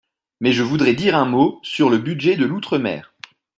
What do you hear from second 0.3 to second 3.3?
Mais je voudrais dire un mot sur le budget de l’outre-mer.